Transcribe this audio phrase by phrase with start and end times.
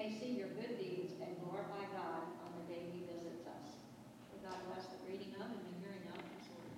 [0.00, 3.84] they see your good deeds and glorify God on the day he visits us.
[4.32, 6.72] May God bless the reading of and the hearing of his word.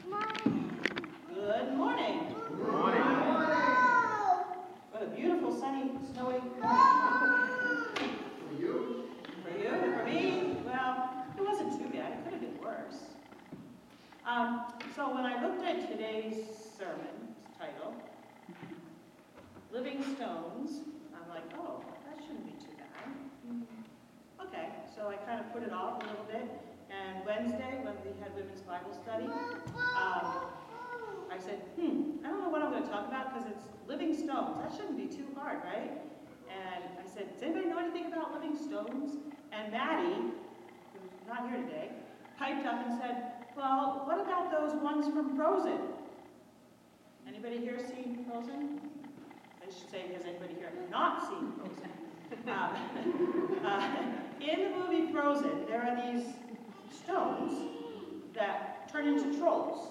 [0.00, 0.54] Good morning.
[1.28, 3.04] Good morning.
[4.90, 6.56] What a beautiful sunny, snowy morning.
[8.48, 9.10] For you?
[9.44, 9.68] For you,
[9.98, 12.12] for me, well, it wasn't too bad.
[12.12, 13.00] It could have been worse.
[14.26, 14.64] Um,
[14.96, 16.36] so when I looked at today's
[16.78, 17.94] sermon title,
[19.70, 20.80] Living Stones,
[21.12, 24.48] I'm like, oh, that shouldn't be too bad.
[24.48, 26.48] Okay, so I kind of put it off a little bit.
[26.88, 30.48] And Wednesday, when we had women's Bible study, um,
[31.30, 34.16] I said, hmm, I don't know what I'm going to talk about because it's living
[34.16, 34.56] stones.
[34.56, 34.96] That shouldn't
[35.64, 35.90] right?
[36.48, 39.16] And I said, does anybody know anything about living stones?
[39.52, 40.32] And Maddie,
[40.92, 41.90] who's not here today,
[42.38, 45.78] piped up and said, well, what about those ones from Frozen?
[47.26, 48.80] Anybody here seen Frozen?
[49.60, 51.90] I should say, has anybody here not seen Frozen?
[52.46, 52.76] Uh,
[53.64, 53.96] uh,
[54.38, 56.26] in the movie Frozen, there are these
[56.92, 57.54] stones
[58.34, 59.88] that turn into trolls.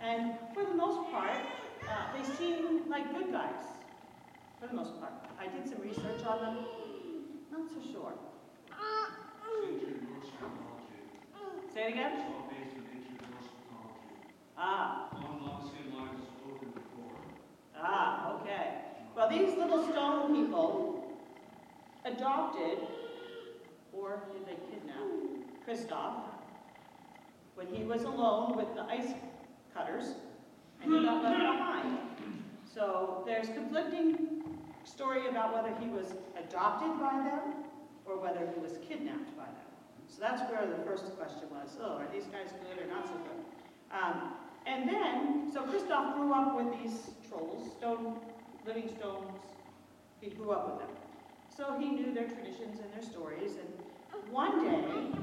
[0.00, 1.36] And for the most part,
[1.88, 3.69] uh, they seem like good guys.
[4.60, 5.12] For the most part.
[5.38, 6.64] I did some research on them.
[7.50, 8.12] Not so sure.
[11.72, 12.12] Say it again?
[14.58, 15.08] Ah,
[17.76, 18.74] ah, okay.
[19.16, 21.16] Well, these little stone people
[22.04, 22.78] adopted,
[23.92, 24.96] or did they kidnap,
[25.66, 26.30] Kristoff
[27.54, 29.12] when he was alone with the ice
[29.74, 30.14] cutters
[30.82, 31.98] and he got left behind.
[32.64, 34.39] So there's conflicting
[35.00, 37.64] story about whether he was adopted by them
[38.04, 39.70] or whether he was kidnapped by them.
[40.08, 43.14] So that's where the first question was, oh, are these guys good or not so
[43.14, 43.40] good?
[43.96, 44.34] Um,
[44.66, 48.20] and then, so Kristoff grew up with these trolls, stone,
[48.66, 49.40] living stones.
[50.20, 50.96] He grew up with them.
[51.48, 53.52] So he knew their traditions and their stories.
[53.52, 55.18] And one day,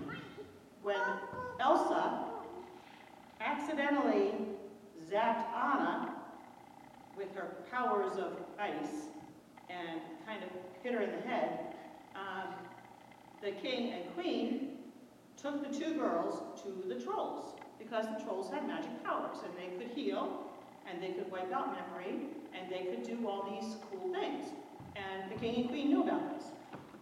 [0.81, 0.97] when
[1.59, 2.23] Elsa
[3.41, 4.31] accidentally
[5.07, 6.16] zapped Anna
[7.16, 9.09] with her powers of ice
[9.69, 10.49] and kind of
[10.84, 11.59] hit her in the head,
[12.16, 12.53] um,
[13.41, 14.78] the king and queen
[15.35, 19.78] took the two girls to the trolls because the trolls had magic powers and they
[19.78, 20.47] could heal
[20.90, 22.16] and they could wipe out memory
[22.53, 24.47] and they could do all these cool things.
[24.96, 26.49] And the king and queen knew about this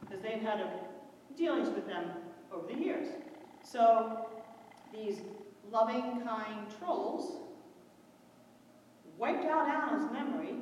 [0.01, 0.69] because they'd had a,
[1.37, 2.11] dealings with them
[2.53, 3.07] over the years.
[3.63, 4.27] So
[4.93, 5.21] these
[5.71, 7.37] loving, kind trolls
[9.17, 10.55] wiped out Anna's memory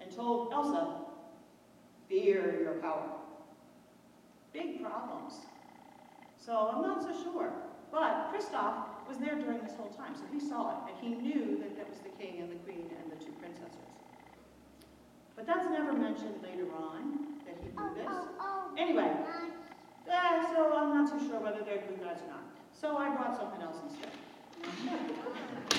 [0.00, 1.00] and told Elsa,
[2.08, 3.08] fear your power.
[4.52, 5.34] Big problems.
[6.36, 7.52] So I'm not so sure.
[7.90, 11.58] But Kristoff was there during this whole time, so he saw it, and he knew
[11.58, 13.88] that that was the king and the queen and the two princesses.
[15.34, 18.12] But that's never mentioned later on, that he knew this.
[18.76, 19.10] Anyway,
[20.10, 22.44] uh, so I'm not too sure whether they're good guys or not.
[22.72, 24.12] So I brought something else instead.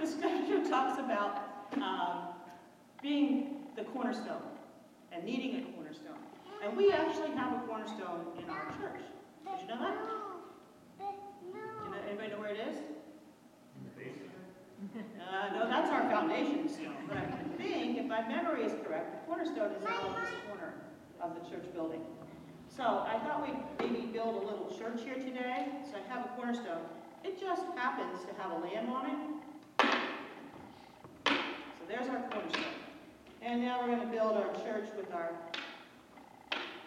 [0.00, 2.35] The scripture talks about um,
[3.02, 4.42] being the cornerstone
[5.12, 6.18] and needing a cornerstone.
[6.62, 9.02] And we actually have a cornerstone in our church.
[9.44, 9.96] Did you know that?
[11.00, 12.78] You know, anybody know where it is?
[12.78, 14.32] In the basement?
[15.20, 16.96] Uh, no, that's our foundation stone.
[17.08, 17.26] But I
[17.58, 20.74] think, if my memory is correct, the cornerstone is out of this corner
[21.20, 22.00] of the church building.
[22.74, 25.66] So I thought we'd maybe build a little church here today.
[25.90, 26.82] So I have a cornerstone.
[27.24, 29.18] It just happens to have a lamb on it.
[31.26, 32.85] So there's our cornerstone.
[33.42, 35.32] And now we're going to build our church with our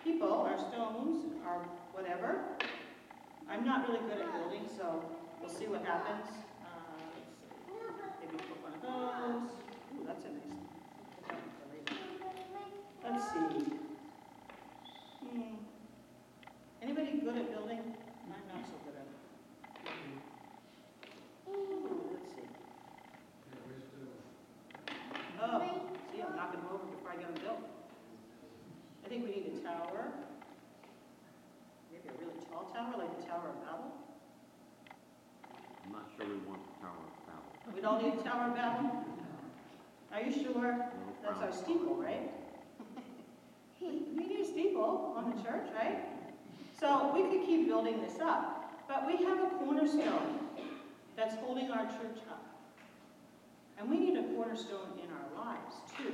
[0.03, 2.43] people, our stones, our whatever.
[3.49, 5.03] I'm not really good at building, so
[5.41, 6.25] we'll see what happens.
[6.61, 6.99] Uh.
[8.21, 9.51] Maybe put one of those.
[9.95, 10.59] Ooh, that's a nice.
[13.03, 13.73] Let's see.
[15.25, 15.55] Hmm.
[16.81, 17.79] Anybody good at building?
[17.79, 19.17] I'm not so good at it.
[21.49, 22.47] Ooh, let's see.
[25.41, 25.59] Oh,
[26.13, 27.63] see, I'm knocking them over before I get them built.
[29.05, 30.11] I think we need a tower.
[31.91, 33.91] Maybe a really tall tower, like the Tower of Babel.
[35.85, 37.73] I'm not sure we want the Tower of Babel.
[37.75, 39.05] We don't need a Tower of Babel?
[40.13, 40.71] Are you sure?
[40.73, 40.87] No
[41.23, 41.63] That's our problem.
[41.63, 42.31] steeple, right?
[43.81, 46.03] We need a steeple on the church, right?
[46.77, 50.39] So we could keep building this up, but we have a cornerstone
[51.15, 52.45] that's holding our church up.
[53.77, 56.13] And we need a cornerstone in our lives too.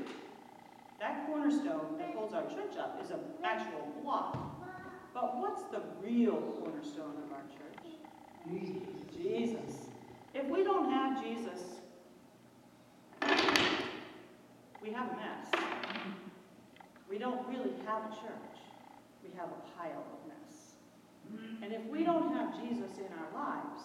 [1.06, 4.40] That cornerstone that holds our church up is an actual block.
[5.14, 7.94] But what's the real cornerstone of our church?
[9.16, 9.86] Jesus.
[10.34, 11.62] If we don't have Jesus,
[14.82, 15.46] we have a mess.
[17.08, 18.58] We don't really have a church.
[19.24, 20.74] We have a pile of mess.
[21.62, 23.84] And if we don't have Jesus in our lives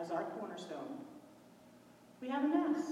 [0.00, 0.96] as our cornerstone,
[2.22, 2.84] we have a mess.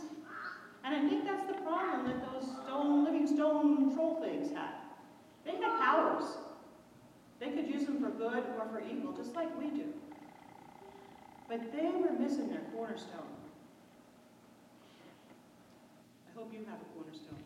[0.87, 4.71] And I think that's the problem that those stone, living stone troll things had.
[5.45, 6.23] They had powers.
[7.41, 9.93] They could use them for good or for evil, just like we do.
[11.49, 13.35] But they were missing their cornerstone.
[16.31, 17.43] I hope you have a cornerstone,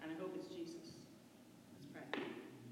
[0.00, 0.94] and I hope it's Jesus.
[1.74, 2.22] Let's pray.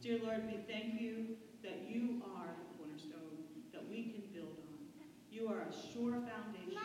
[0.02, 3.42] Dear Lord, we thank you that you are the cornerstone
[3.72, 5.04] that we can build on.
[5.32, 6.78] You are a sure foundation.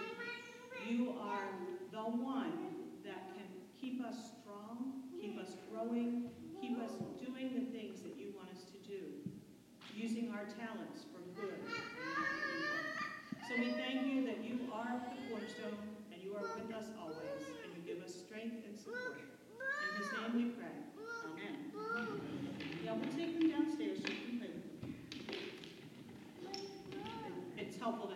[0.88, 1.50] You are
[1.92, 2.77] the one
[3.80, 6.30] keep us strong, keep us growing,
[6.62, 6.92] keep us
[7.22, 9.02] doing the things that you want us to do,
[9.94, 11.60] using our talents for good.
[13.48, 15.78] So we thank you that you are the cornerstone
[16.12, 19.18] and you are with us always, and you give us strength and support.
[19.18, 20.76] In his name we pray.
[21.32, 21.72] Amen.
[22.84, 24.94] Yeah, we'll take them downstairs so you can play with them.
[27.58, 28.10] It's helpful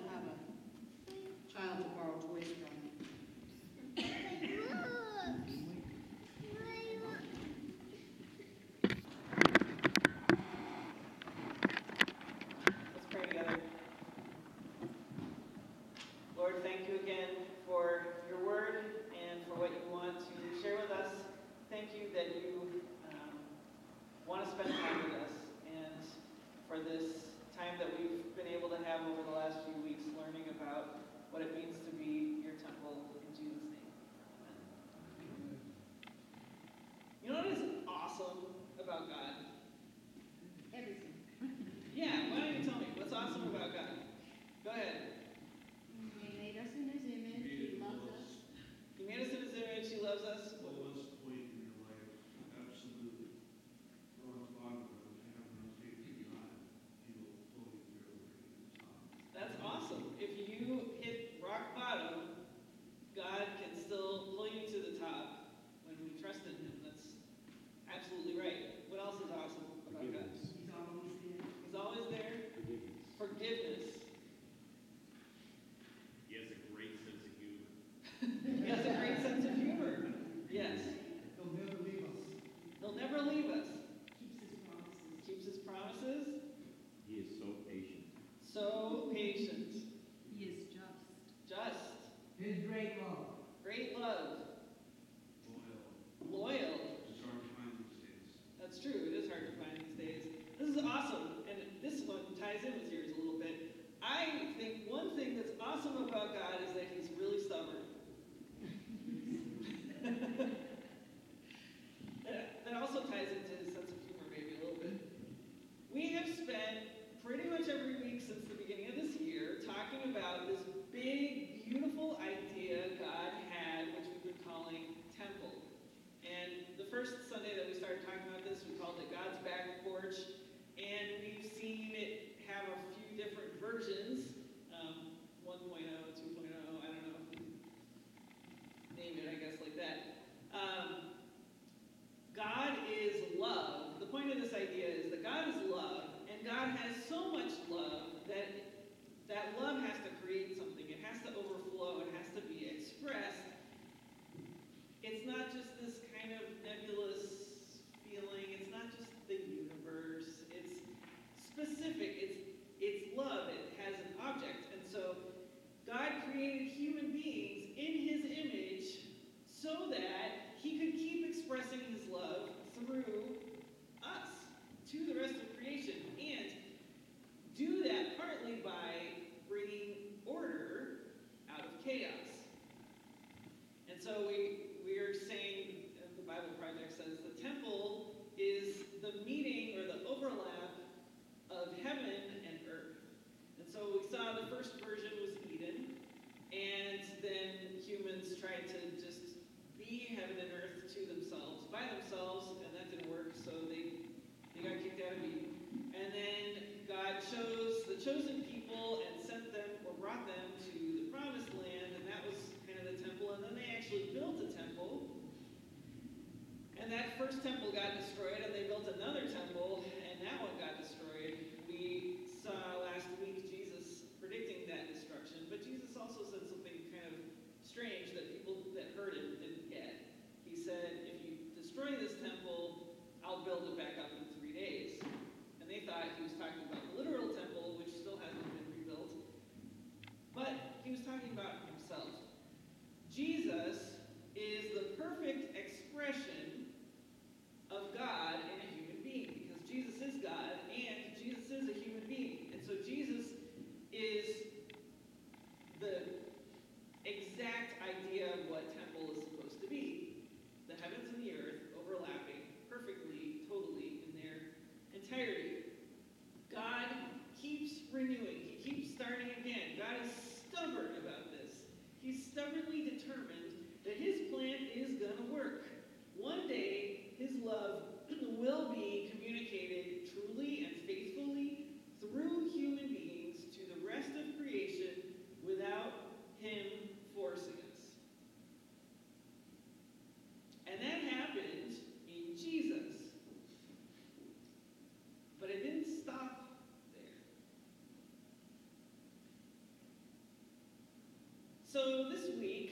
[301.72, 302.71] So this week,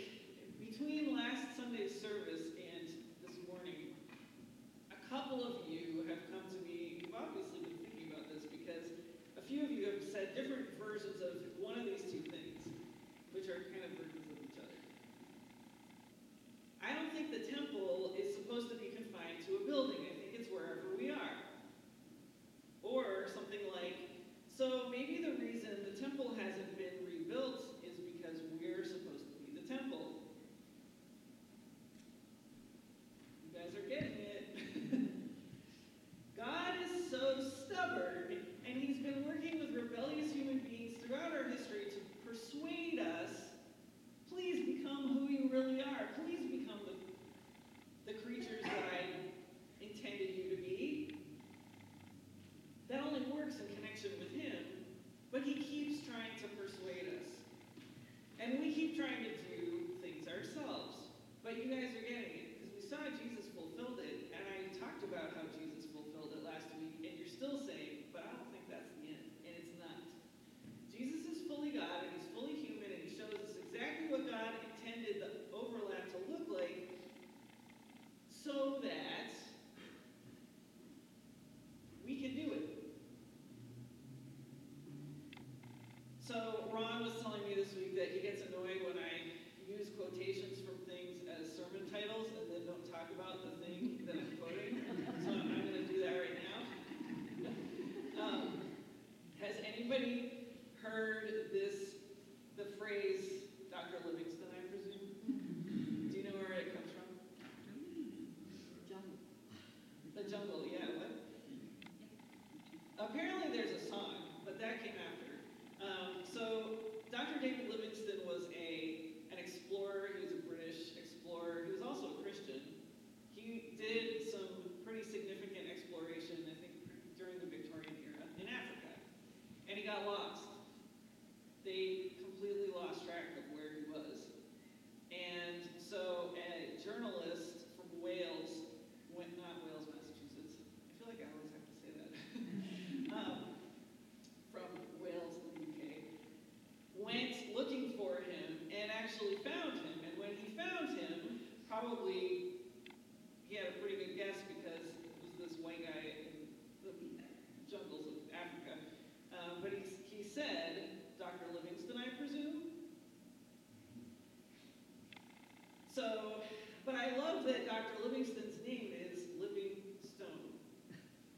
[167.80, 168.12] Dr.
[168.12, 170.52] Livingstone's name is Living Stone.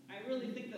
[0.10, 0.71] I really think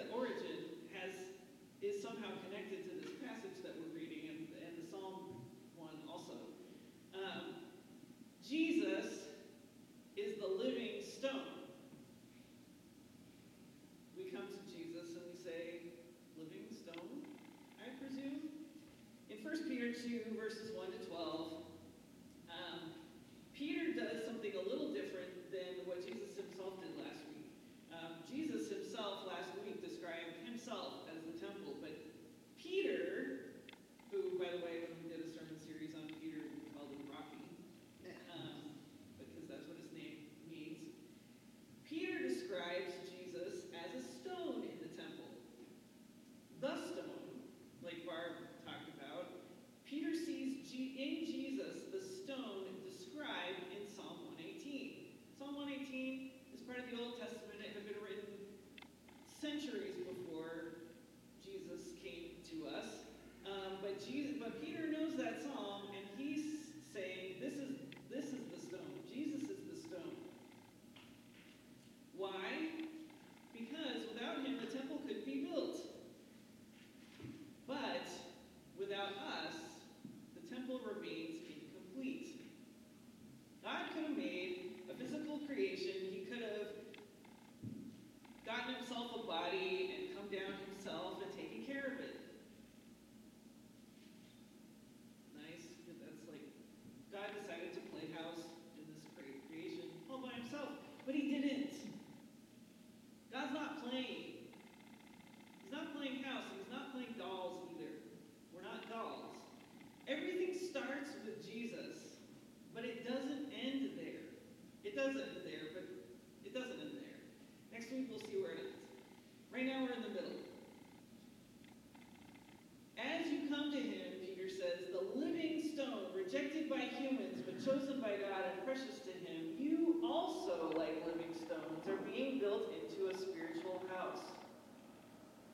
[133.96, 134.24] house.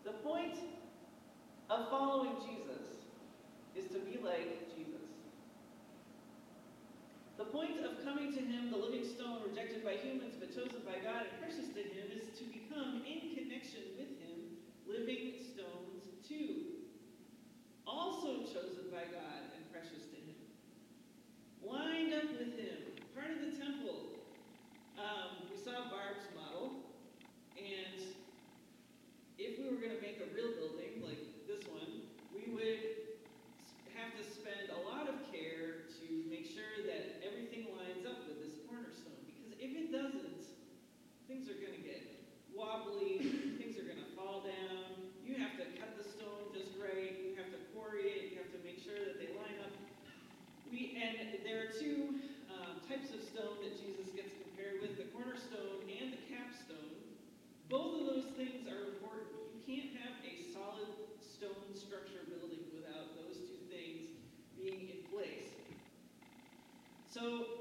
[0.03, 0.57] The point
[1.69, 2.87] of following Jesus
[3.75, 5.07] is to be like Jesus.
[7.37, 10.99] The point of coming to him, the living stone, rejected by humans, but chosen by
[11.03, 16.79] God and precious to him, is to become, in connection with him, living stones too
[17.89, 20.37] also chosen by God and precious to Him.
[21.65, 24.21] Lined up with Him, part of the temple.
[24.93, 26.85] Um, we saw Barb's model,
[27.57, 27.97] and
[29.39, 32.03] if we were going to make a real building like this one,
[32.35, 33.15] we would
[33.95, 38.43] have to spend a lot of care to make sure that everything lines up with
[38.43, 39.15] this cornerstone.
[39.23, 40.43] Because if it doesn't,
[41.31, 42.03] things are going to get
[42.51, 45.07] wobbly, things are going to fall down.
[45.23, 47.15] You have to cut the stone just right.
[47.23, 48.35] You have to quarry it.
[48.35, 49.71] You have to make sure that they line up.
[50.67, 52.19] We and there are two
[52.51, 56.99] um, types of stone that Jesus gets compared with: the cornerstone and the capstone.
[57.69, 59.29] Both of those things are important.
[59.53, 60.33] You can't have a
[60.79, 64.07] solid stone structure building without those two things
[64.55, 65.51] being in place.
[67.05, 67.58] So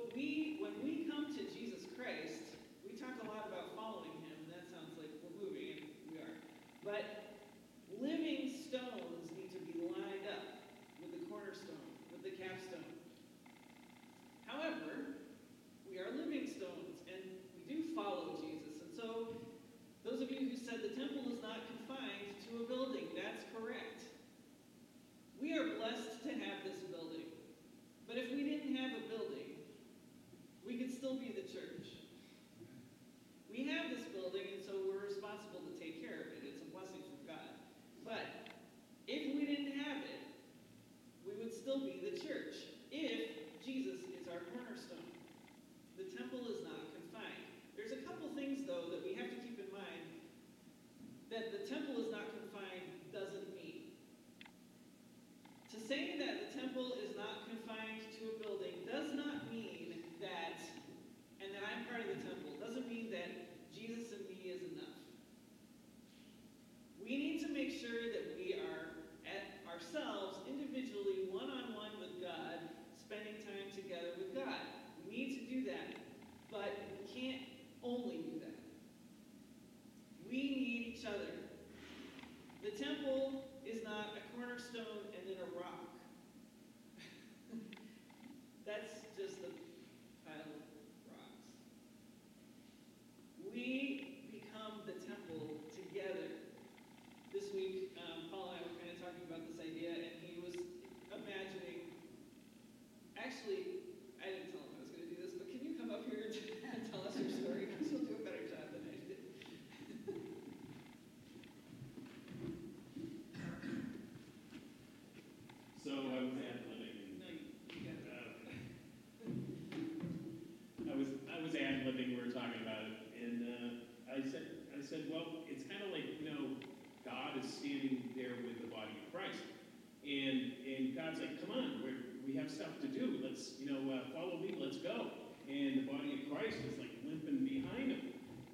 [132.48, 133.20] have stuff to do.
[133.22, 134.54] Let's you know uh, follow me.
[134.58, 135.06] Let's go.
[135.48, 138.00] And the body of Christ is like limping behind him,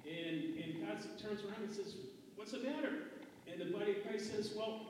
[0.05, 1.95] and and God turns around and says,
[2.35, 2.91] what's the matter?
[3.47, 4.81] And the body of Christ says, well,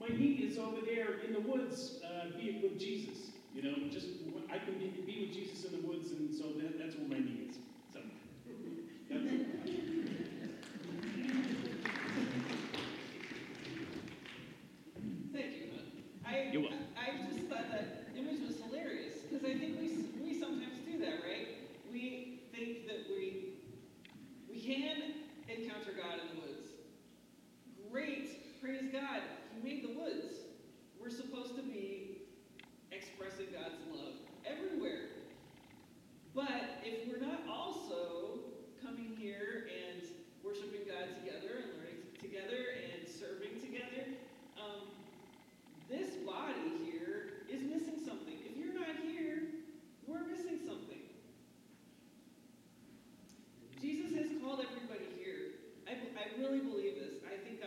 [0.00, 3.30] my knee is over there in the woods, uh, be with Jesus.
[3.54, 4.06] You know, just
[4.50, 7.18] I can be, be with Jesus in the woods, and so that, that's where my
[7.18, 7.43] knee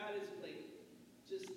[0.08, 0.63] God is like
[1.28, 1.57] just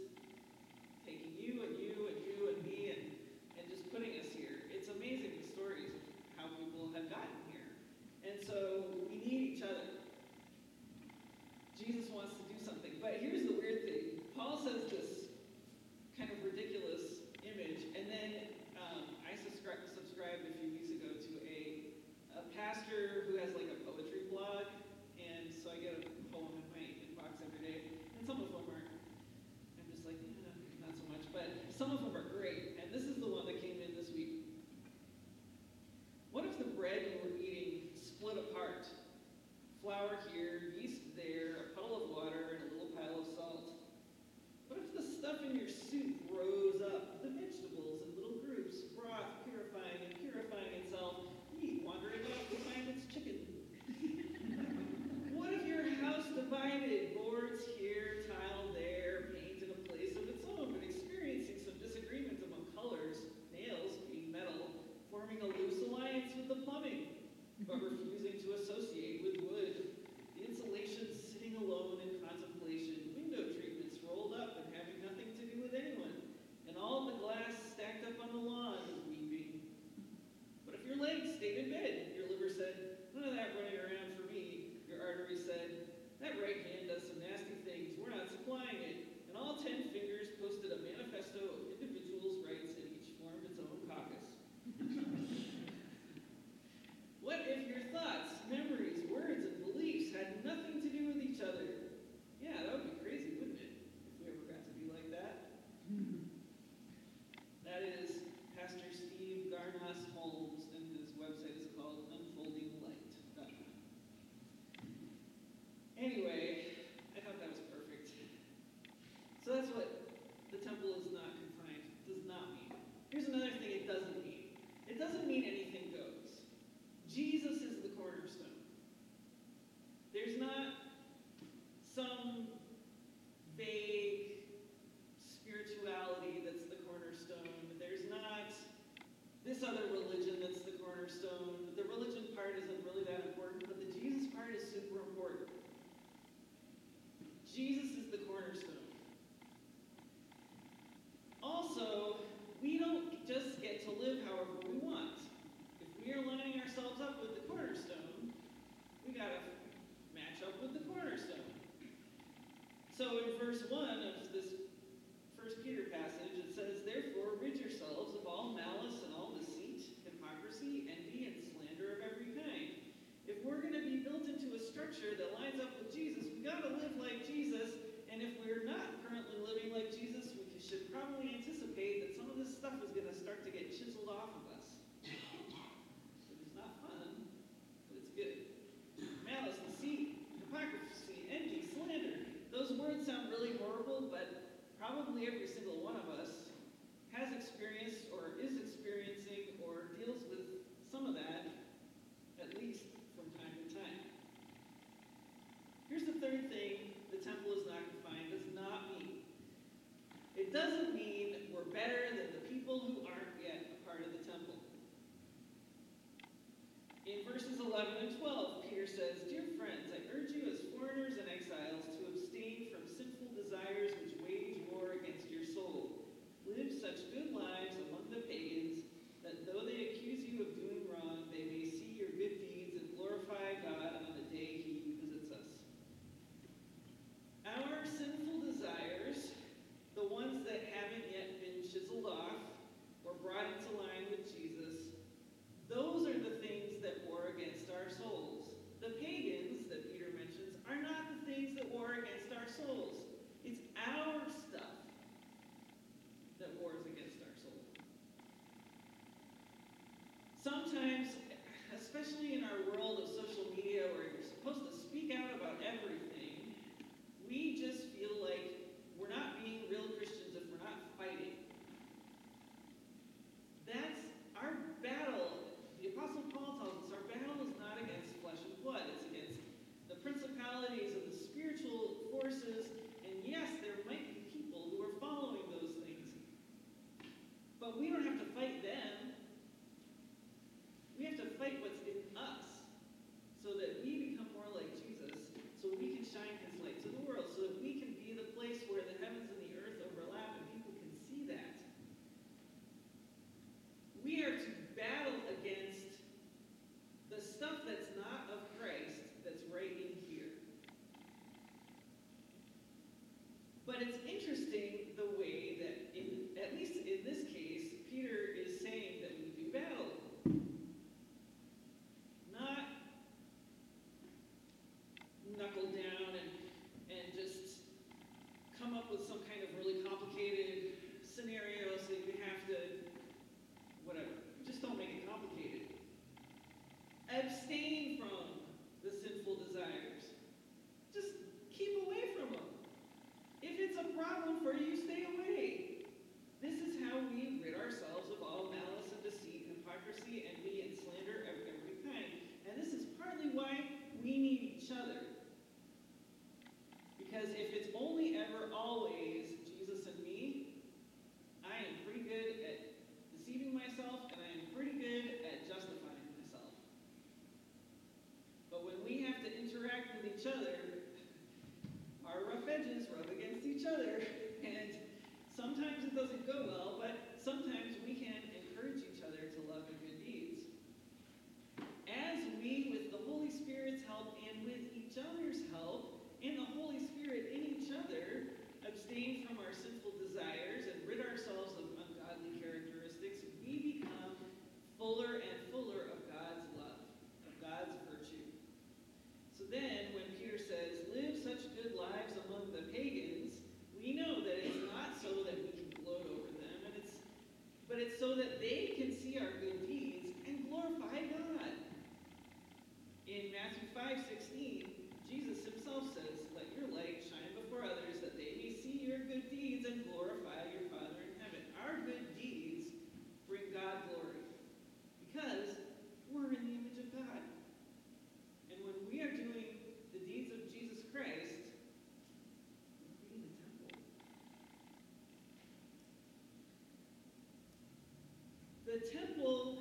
[439.21, 439.60] The